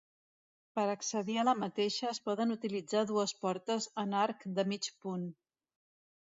Per 0.77 0.85
accedir 0.93 1.35
a 1.41 1.43
la 1.49 1.53
mateixa 1.65 2.09
es 2.13 2.21
poden 2.31 2.55
utilitzar 2.57 3.05
dues 3.13 3.37
portes 3.45 3.89
en 4.07 4.19
arc 4.25 4.51
de 4.59 4.69
mig 4.75 4.93
punt. 5.07 5.33